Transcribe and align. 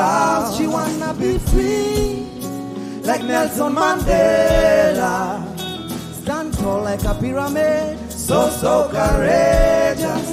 clouds. 0.00 0.56
She 0.56 0.66
wanna 0.66 1.12
be 1.14 1.32
free, 1.50 2.26
like 3.08 3.22
Nelson 3.24 3.72
Mandela. 3.74 5.14
Stand 6.20 6.52
tall 6.58 6.82
like 6.82 7.04
a 7.04 7.14
pyramid. 7.14 7.98
So 8.10 8.38
so 8.62 8.72
courageous. 8.96 10.26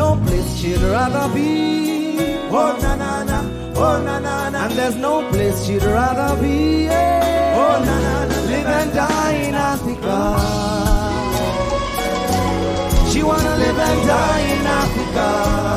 No 0.00 0.08
place 0.24 0.50
she'd 0.58 0.82
rather 0.94 1.26
be. 1.34 1.50
Oh 2.56 2.70
na 2.82 2.92
na 3.02 3.12
na, 3.30 3.38
oh 3.82 3.96
na 4.06 4.18
na 4.26 4.50
na. 4.50 4.58
And 4.64 4.72
there's 4.78 4.96
no 4.96 5.14
place 5.30 5.58
she'd 5.66 5.82
rather 5.82 6.32
be. 6.42 6.84
yeah. 6.84 7.58
Oh 7.60 7.76
na 7.86 7.96
na 8.06 8.14
na, 8.30 8.36
live 8.50 8.70
and 8.78 8.90
die 9.00 9.36
in 9.48 9.54
Africa. 9.72 10.16
She 13.10 13.20
wanna 13.22 13.54
live 13.64 13.78
and 13.88 14.00
die 14.06 14.42
in 14.54 14.66
Africa. 14.82 15.69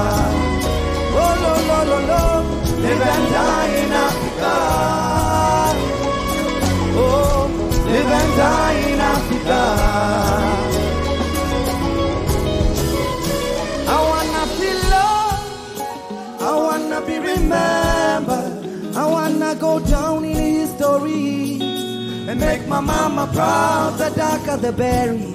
My 22.73 22.79
mama 22.81 23.27
proud. 23.33 23.97
The 23.99 24.09
darker 24.15 24.57
the 24.57 24.71
berry, 24.71 25.31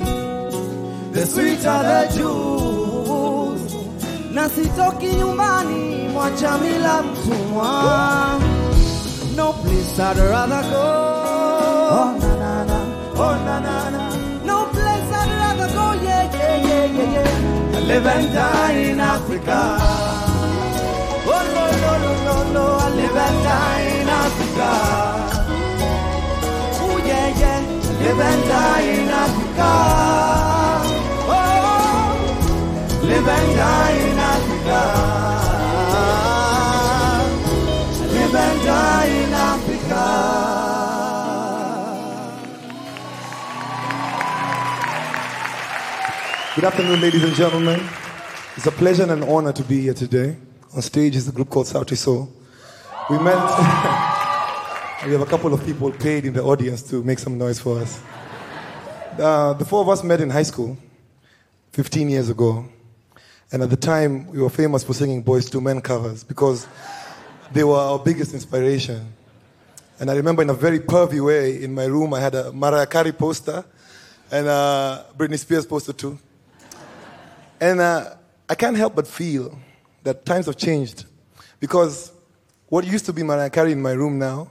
the 1.14 1.25
sweeter 1.27 1.78
the 1.91 2.00
juice. 2.17 3.75
Na 4.34 4.48
sitoki 4.48 5.06
nyumbani 5.17 6.09
mwacha 6.09 6.59
mila 6.59 7.03
mtumwa. 7.03 8.41
No 9.36 9.53
place 9.53 9.98
I'd 10.00 10.19
rather 10.19 10.62
go. 10.70 10.84
Oh 11.91 12.11
na 12.20 12.33
na 12.42 12.64
na, 12.64 12.78
oh 13.16 13.34
na 13.47 13.61
na 13.61 13.91
na. 13.91 14.03
No 14.44 14.64
place 14.75 15.12
I'd 15.20 15.31
rather 15.41 15.69
go. 15.75 15.84
Yeah 16.05 16.25
yeah 16.39 16.56
yeah 16.69 16.84
yeah 16.97 17.12
yeah. 17.14 17.77
I 17.77 17.81
live 17.81 18.06
and 18.06 18.33
die 18.34 18.72
in 18.91 19.00
Africa. 19.00 19.59
In 29.59 29.64
Africa. 34.19 34.78
In 39.09 39.32
Africa. 39.32 40.03
Good 46.55 46.65
afternoon, 46.65 47.00
ladies 47.00 47.25
and 47.25 47.34
gentlemen. 47.34 47.81
It's 48.56 48.66
a 48.66 48.71
pleasure 48.71 49.03
and 49.03 49.11
an 49.11 49.22
honor 49.25 49.53
to 49.53 49.65
be 49.65 49.81
here 49.81 49.94
today. 49.94 50.37
On 50.77 50.82
stage 50.82 51.16
is 51.16 51.28
a 51.28 51.32
group 51.32 51.50
called 51.50 51.66
Sauti 51.66 51.97
Sol. 51.97 52.28
We 53.11 53.19
met, 53.19 53.34
we 55.06 55.12
have 55.12 55.21
a 55.22 55.27
couple 55.27 55.53
of 55.53 55.65
people 55.65 55.91
paid 55.91 56.27
in 56.27 56.32
the 56.32 56.44
audience 56.44 56.82
to 56.91 57.03
make 57.03 57.19
some 57.19 57.37
noise 57.38 57.59
for 57.59 57.78
us. 57.81 58.00
Uh, 59.19 59.53
the 59.55 59.65
four 59.65 59.81
of 59.81 59.89
us 59.89 60.05
met 60.05 60.21
in 60.21 60.31
high 60.31 60.45
school 60.45 60.79
15 61.73 62.09
years 62.09 62.31
ago. 62.31 62.65
And 63.51 63.65
at 63.65 63.71
the 63.71 63.77
time, 63.77 64.29
we 64.29 64.41
were 64.41 64.49
famous 64.49 64.84
for 64.84 64.95
singing 64.95 65.25
Boyz 65.25 65.53
II 65.53 65.61
Men 65.61 65.81
covers 65.81 66.23
because 66.23 66.69
they 67.53 67.65
were 67.65 67.75
our 67.75 67.99
biggest 67.99 68.33
inspiration. 68.33 69.12
And 69.99 70.09
I 70.09 70.15
remember 70.15 70.43
in 70.43 70.51
a 70.51 70.55
very 70.55 70.79
pervy 70.79 71.25
way, 71.25 71.61
in 71.61 71.75
my 71.75 71.87
room, 71.87 72.15
I 72.15 72.21
had 72.21 72.37
a 72.37 72.53
Mariah 72.53 72.87
Carey 72.87 73.11
poster 73.11 73.65
and 74.31 74.47
a 74.47 75.06
Britney 75.17 75.37
Spears 75.37 75.67
poster 75.67 75.93
too. 75.93 76.17
And 77.61 77.81
uh, 77.81 78.15
I 78.49 78.55
can't 78.55 78.77
help 78.77 78.95
but 78.95 79.09
feel 79.09 79.59
that 80.05 80.27
times 80.27 80.47
have 80.47 80.56
changed 80.56 81.06
because 81.59 82.12
what 82.69 82.87
used 82.87 83.06
to 83.06 83.12
be 83.12 83.25
Mariah 83.25 83.50
Carey 83.50 83.73
in 83.73 83.83
my 83.83 83.93
room 83.93 84.17
now, 84.17 84.49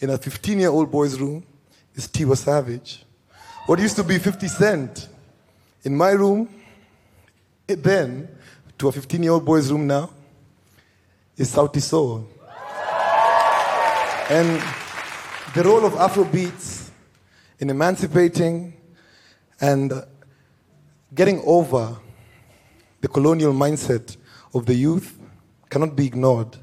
in 0.00 0.10
a 0.10 0.18
15 0.18 0.58
year 0.58 0.68
old 0.68 0.90
boy's 0.90 1.18
room, 1.18 1.46
is 1.94 2.06
Tiwa 2.08 2.36
Savage. 2.36 3.05
What 3.66 3.80
used 3.80 3.96
to 3.96 4.04
be 4.04 4.16
50 4.20 4.46
Cent 4.46 5.08
in 5.82 5.96
my 5.96 6.10
room, 6.10 6.48
it 7.66 7.82
then, 7.82 8.28
to 8.78 8.86
a 8.86 8.92
15 8.92 9.20
year 9.20 9.32
old 9.32 9.44
boy's 9.44 9.72
room 9.72 9.88
now, 9.88 10.10
is 11.36 11.52
Sauti 11.52 11.82
Sol. 11.82 12.28
And 14.30 14.62
the 15.52 15.64
role 15.64 15.84
of 15.84 15.94
Afrobeats 15.94 16.90
in 17.58 17.68
emancipating 17.68 18.72
and 19.60 19.92
getting 21.12 21.42
over 21.44 21.96
the 23.00 23.08
colonial 23.08 23.52
mindset 23.52 24.16
of 24.54 24.64
the 24.64 24.74
youth 24.74 25.18
cannot 25.70 25.96
be 25.96 26.06
ignored. 26.06 26.56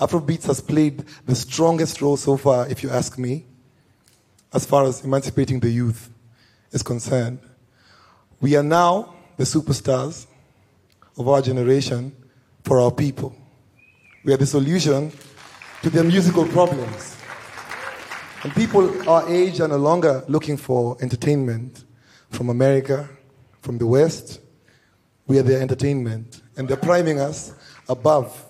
Afrobeats 0.00 0.46
has 0.46 0.60
played 0.60 1.04
the 1.26 1.34
strongest 1.36 2.00
role 2.02 2.16
so 2.16 2.36
far, 2.36 2.66
if 2.66 2.82
you 2.82 2.90
ask 2.90 3.18
me, 3.18 3.44
as 4.52 4.66
far 4.66 4.84
as 4.84 5.04
emancipating 5.04 5.60
the 5.60 5.70
youth 5.70 6.10
is 6.74 6.82
concerned. 6.82 7.38
We 8.40 8.56
are 8.56 8.62
now 8.62 9.14
the 9.38 9.44
superstars 9.44 10.26
of 11.16 11.28
our 11.28 11.40
generation 11.40 12.14
for 12.64 12.80
our 12.80 12.90
people. 12.90 13.34
We 14.24 14.34
are 14.34 14.36
the 14.36 14.46
solution 14.46 15.12
to 15.82 15.90
their 15.90 16.04
musical 16.04 16.44
problems. 16.46 17.16
And 18.42 18.52
people 18.54 19.08
our 19.08 19.26
age 19.28 19.60
are 19.60 19.68
no 19.68 19.76
longer 19.76 20.24
looking 20.28 20.56
for 20.56 20.98
entertainment 21.00 21.84
from 22.30 22.50
America, 22.50 23.08
from 23.62 23.78
the 23.78 23.86
West. 23.86 24.40
We 25.26 25.38
are 25.38 25.42
their 25.42 25.60
entertainment. 25.60 26.42
And 26.56 26.68
they're 26.68 26.76
priming 26.76 27.20
us 27.20 27.54
above 27.88 28.44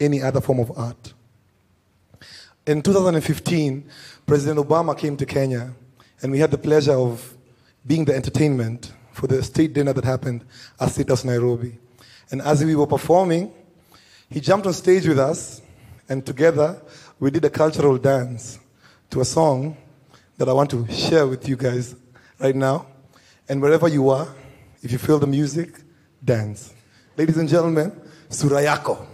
any 0.00 0.22
other 0.22 0.40
form 0.40 0.60
of 0.60 0.76
art. 0.78 1.12
In 2.66 2.80
2015, 2.80 3.84
President 4.26 4.58
Obama 4.58 4.96
came 4.96 5.16
to 5.16 5.26
Kenya, 5.26 5.74
and 6.22 6.32
we 6.32 6.38
had 6.38 6.50
the 6.50 6.58
pleasure 6.58 6.92
of 6.94 7.34
being 7.86 8.04
the 8.04 8.14
entertainment 8.14 8.92
for 9.12 9.26
the 9.26 9.42
state 9.42 9.72
dinner 9.74 9.92
that 9.92 10.04
happened 10.04 10.44
at 10.80 11.08
House 11.08 11.24
Nairobi. 11.24 11.78
And 12.30 12.40
as 12.40 12.64
we 12.64 12.74
were 12.76 12.86
performing, 12.86 13.52
he 14.30 14.40
jumped 14.40 14.66
on 14.66 14.72
stage 14.72 15.06
with 15.06 15.18
us, 15.18 15.60
and 16.08 16.24
together 16.24 16.80
we 17.20 17.30
did 17.30 17.44
a 17.44 17.50
cultural 17.50 17.98
dance 17.98 18.58
to 19.10 19.20
a 19.20 19.24
song 19.24 19.76
that 20.38 20.48
I 20.48 20.52
want 20.52 20.70
to 20.70 20.90
share 20.90 21.26
with 21.26 21.48
you 21.48 21.56
guys 21.56 21.94
right 22.38 22.56
now. 22.56 22.86
And 23.48 23.60
wherever 23.60 23.88
you 23.88 24.08
are, 24.08 24.28
if 24.82 24.90
you 24.92 24.98
feel 24.98 25.18
the 25.18 25.26
music, 25.26 25.74
dance. 26.24 26.72
Ladies 27.16 27.36
and 27.36 27.48
gentlemen, 27.48 27.92
Sura 28.30 28.62
Yako. 28.62 29.06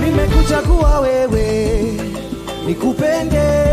nimekuchagua 0.00 1.00
wewe 1.00 1.92
nikupende 2.66 3.67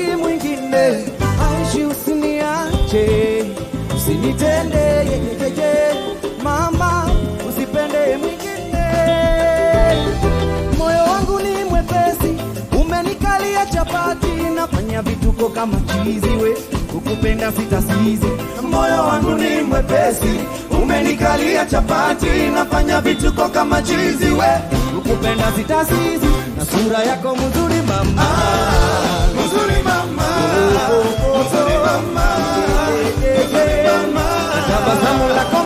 sitaki 0.00 0.16
mwingine 0.16 1.04
aishi 1.50 1.84
usiniache. 1.84 3.44
Usinitende 3.96 4.78
yeyeyeye 4.78 5.94
mama 6.42 7.10
usipende 7.48 8.16
mwingine. 8.16 8.86
Moyo 10.78 11.02
wangu 11.04 11.40
ni 11.40 11.64
mwepesi 11.64 12.34
umenikalia 12.80 13.66
chapati. 13.66 14.26
Nafanya 14.54 15.02
vituko 15.02 15.48
kama 15.48 15.76
chizi 15.80 16.28
we 16.28 16.56
kukupenda 16.92 17.52
sitasizi. 17.52 18.26
Moyo 18.70 19.02
wangu 19.04 19.30
ni 19.30 19.62
mwepesi 19.62 20.40
umenikalia 20.82 21.66
chapati. 21.66 22.26
Nafanya 22.54 23.00
vituko 23.00 23.48
kama 23.48 23.82
chizi 23.82 24.30
we 24.30 24.48
kukupenda 24.94 25.52
sitasizi. 25.56 26.26
Na 26.58 26.64
sura 26.66 26.98
yako 27.02 27.36
mzuri 27.36 27.82
mama. 27.88 28.04
mzuri 28.04 29.09
pasamos 34.90 35.30
la 35.36 35.44
cosa. 35.44 35.59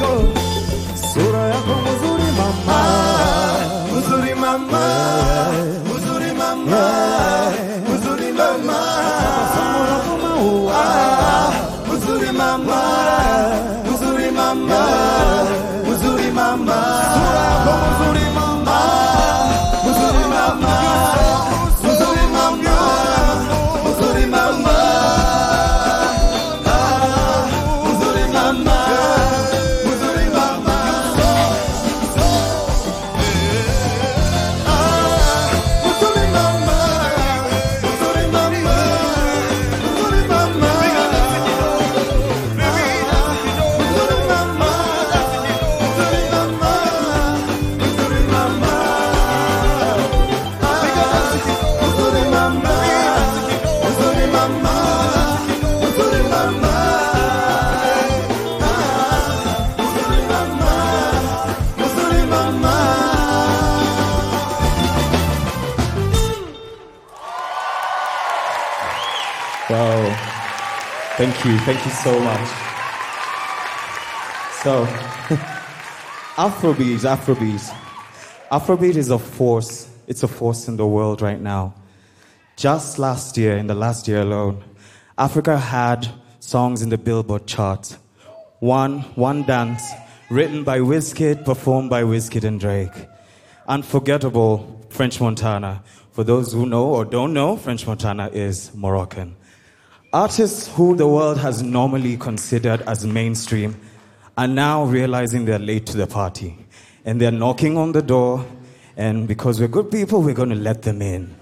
go. 0.00 0.33
Wow. 69.74 70.06
Thank 71.16 71.44
you. 71.44 71.58
Thank 71.58 71.84
you 71.84 71.90
so 71.90 72.16
much. 72.20 72.48
So, 74.62 74.86
Afrobeat, 76.36 77.00
Afrobeat. 77.00 77.74
Afrobeat 78.52 78.94
is 78.94 79.10
a 79.10 79.18
force. 79.18 79.90
It's 80.06 80.22
a 80.22 80.28
force 80.28 80.68
in 80.68 80.76
the 80.76 80.86
world 80.86 81.20
right 81.22 81.40
now. 81.40 81.74
Just 82.56 83.00
last 83.00 83.36
year, 83.36 83.56
in 83.56 83.66
the 83.66 83.74
last 83.74 84.06
year 84.06 84.20
alone, 84.20 84.62
Africa 85.18 85.58
had 85.58 86.08
songs 86.38 86.80
in 86.80 86.90
the 86.90 86.98
Billboard 86.98 87.48
chart. 87.48 87.96
One, 88.60 89.00
One 89.16 89.42
Dance, 89.42 89.82
written 90.30 90.62
by 90.62 90.78
Wizkid, 90.78 91.44
performed 91.44 91.90
by 91.90 92.04
Wizkid 92.04 92.44
and 92.44 92.60
Drake. 92.60 93.08
Unforgettable, 93.66 94.86
French 94.90 95.20
Montana. 95.20 95.82
For 96.12 96.22
those 96.22 96.52
who 96.52 96.64
know 96.64 96.86
or 96.86 97.04
don't 97.04 97.32
know, 97.32 97.56
French 97.56 97.88
Montana 97.88 98.30
is 98.32 98.72
Moroccan. 98.72 99.34
Artists 100.14 100.68
who 100.68 100.94
the 100.94 101.08
world 101.08 101.38
has 101.38 101.60
normally 101.60 102.16
considered 102.16 102.82
as 102.82 103.04
mainstream 103.04 103.74
are 104.38 104.46
now 104.46 104.84
realizing 104.84 105.44
they're 105.44 105.58
late 105.58 105.86
to 105.86 105.96
the 105.96 106.06
party. 106.06 106.56
And 107.04 107.20
they're 107.20 107.32
knocking 107.32 107.76
on 107.76 107.90
the 107.90 108.00
door, 108.00 108.46
and 108.96 109.26
because 109.26 109.58
we're 109.58 109.66
good 109.66 109.90
people, 109.90 110.22
we're 110.22 110.32
going 110.34 110.50
to 110.50 110.54
let 110.54 110.82
them 110.82 111.02
in. 111.02 111.24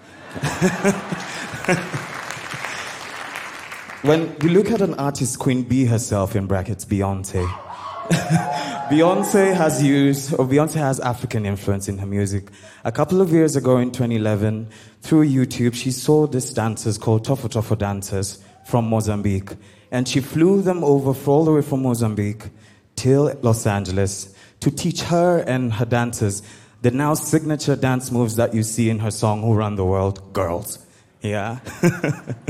when 4.01 4.35
you 4.41 4.49
look 4.49 4.71
at 4.71 4.81
an 4.81 4.95
artist, 4.95 5.39
Queen 5.39 5.65
Bee 5.65 5.85
herself, 5.85 6.35
in 6.35 6.47
brackets, 6.47 6.87
Beyonce, 6.87 7.47
Beyonce 8.89 9.55
has 9.55 9.83
used, 9.83 10.33
or 10.33 10.47
Beyonce 10.47 10.77
has 10.77 10.99
African 11.01 11.45
influence 11.45 11.89
in 11.89 11.99
her 11.99 12.07
music. 12.07 12.49
A 12.85 12.93
couple 12.93 13.21
of 13.21 13.33
years 13.33 13.55
ago 13.55 13.77
in 13.77 13.91
2011, 13.91 14.67
through 15.03 15.29
YouTube, 15.29 15.75
she 15.75 15.91
saw 15.91 16.27
these 16.27 16.55
dancers 16.55 16.97
called 16.97 17.27
Tofo 17.27 17.51
Tofo 17.51 17.77
dancers 17.77 18.43
from 18.67 18.88
Mozambique. 18.88 19.50
And 19.91 20.09
she 20.09 20.20
flew 20.20 20.62
them 20.62 20.82
over 20.85 21.14
all 21.31 21.44
the 21.44 21.53
way 21.53 21.62
from 21.62 21.82
Mozambique 21.82 22.50
till 22.97 23.35
Los 23.43 23.67
Angeles 23.67 24.35
to 24.61 24.70
teach 24.70 25.03
her 25.03 25.38
and 25.38 25.75
her 25.75 25.85
dancers 25.85 26.43
the 26.82 26.91
now 26.91 27.14
signature 27.14 27.76
dance 27.76 28.11
moves 28.11 28.37
that 28.37 28.55
you 28.55 28.62
see 28.62 28.91
in 28.91 28.99
her 28.99 29.11
song 29.11 29.43
Who 29.43 29.55
Run 29.55 29.76
the 29.76 29.85
World, 29.85 30.32
Girls. 30.32 30.85
Yeah? 31.20 31.61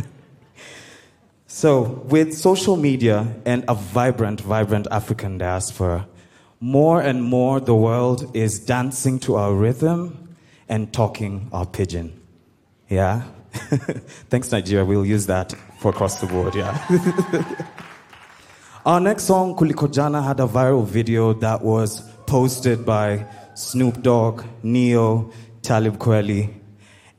So, 1.55 2.03
with 2.09 2.33
social 2.33 2.79
media 2.79 3.37
and 3.45 3.63
a 3.69 3.75
vibrant, 3.75 4.41
vibrant 4.41 4.87
African 4.91 5.37
diaspora, 5.37 6.09
more 6.61 7.03
and 7.03 7.23
more 7.23 7.61
the 7.61 7.75
world 7.75 8.35
is 8.35 8.59
dancing 8.59 9.19
to 9.21 9.37
our 9.37 9.53
rhythm 9.53 10.35
and 10.67 10.91
talking 10.95 11.51
our 11.53 11.67
pidgin. 11.67 12.19
Yeah? 12.89 13.25
Thanks, 14.29 14.53
Nigeria. 14.53 14.85
We'll 14.85 15.07
use 15.07 15.27
that 15.27 15.55
for 15.79 15.91
across 15.91 16.21
the 16.21 16.27
board, 16.27 16.55
yeah. 16.55 16.77
our 18.87 19.01
next 19.01 19.25
song, 19.25 19.57
Kuliko 19.57 19.91
Jana, 19.91 20.23
had 20.23 20.41
a 20.41 20.47
viral 20.47 20.87
video 20.87 21.33
that 21.35 21.63
was 21.63 22.03
posted 22.27 22.85
by 22.85 23.27
Snoop 23.55 24.03
Dogg, 24.03 24.45
Ne-Yo, 24.63 25.33
Talib 25.63 25.97
Kweli, 25.97 26.53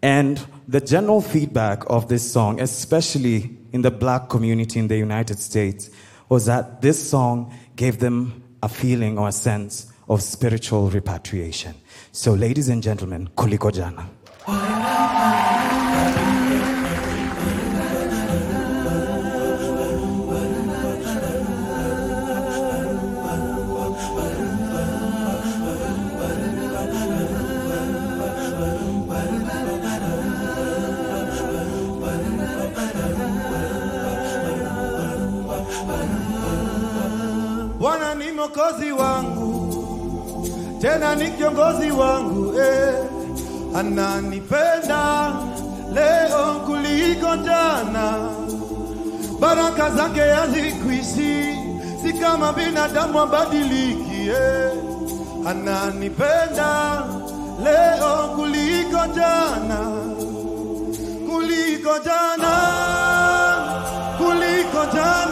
and 0.04 0.46
the 0.68 0.80
general 0.80 1.22
feedback 1.22 1.84
of 1.88 2.08
this 2.08 2.32
song, 2.32 2.62
especially 2.62 3.58
in 3.72 3.82
the 3.82 3.92
black 3.92 4.30
community 4.30 4.78
in 4.80 4.88
the 4.88 4.98
United 4.98 5.40
States, 5.40 5.90
was 6.30 6.46
that 6.46 6.84
this 6.84 7.10
song 7.10 7.52
gave 7.76 7.98
them 7.98 8.44
a 8.62 8.70
feeling 8.70 9.18
or 9.18 9.30
a 9.30 9.32
sense 9.32 9.92
of 10.08 10.22
spiritual 10.22 10.92
repatriation. 10.92 11.74
So, 12.12 12.34
ladies 12.34 12.70
and 12.70 12.84
gentlemen, 12.84 13.30
Kuliko 13.36 13.72
oh, 14.48 14.83
Ni 38.18 38.32
mokozi 38.32 38.92
wangu, 38.92 40.48
tena 40.82 41.16
ni 41.16 41.32
kiongozi 41.32 41.92
wangu 41.92 42.60
eh. 42.60 42.94
Ananipenda 43.76 45.32
leo 45.94 46.60
kuliko 46.66 47.36
jana, 47.38 48.30
baraka 49.40 49.90
zake 49.90 50.22
hazikwishi, 50.22 51.56
si 52.04 52.14
kama 52.14 52.54
binadamu 52.54 53.20
abadiliki 53.20 54.30
eh. 54.30 54.72
Ananipenda 55.48 57.04
leo 57.64 58.28
kuliko 58.36 59.08
jana, 59.16 59.80
kuliko 61.30 62.00
jana, 62.06 62.54
kuliko 64.18 64.86
jana. 64.94 65.23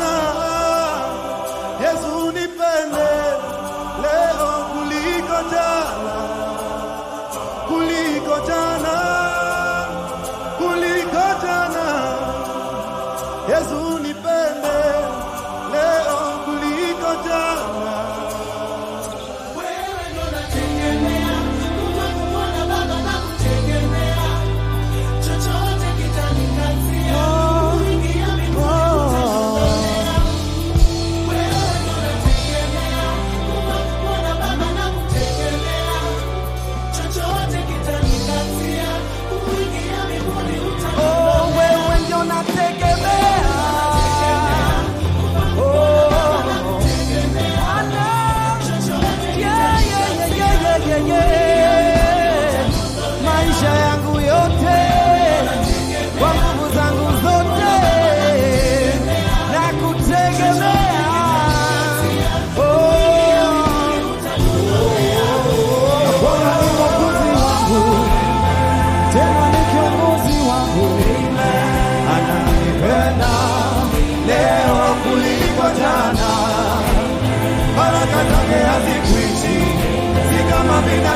Jesus. 13.61 13.90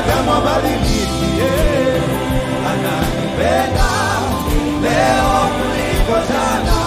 Kama 0.08 0.36
abadiliki. 0.36 1.30
Ananipenda 2.70 3.90
leo 4.82 5.34
kuliko 5.56 6.16
jana, 6.28 6.78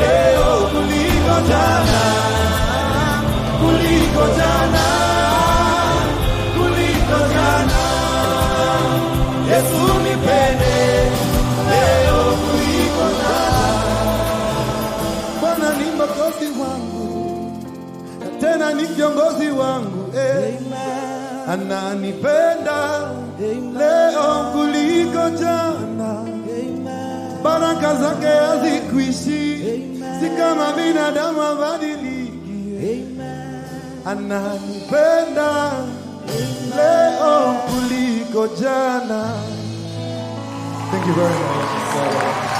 leo 0.00 0.52
kuliko 0.72 1.36
jana, 1.50 2.04
kuliko 3.60 4.24
jana, 4.38 4.47
baraka 27.82 27.94
zake 28.02 28.26
hazikwishi, 28.26 29.58
si 30.20 30.30
kama 30.36 30.72
binadamu 30.72 31.42
abadiliki. 31.42 33.04
Ananipenda 34.06 35.72
leo 36.76 37.54
kuliko 37.66 38.48
jana. 38.60 39.34
Thank 40.90 41.06
you 41.06 41.12
very 41.14 41.34
much. 41.34 42.57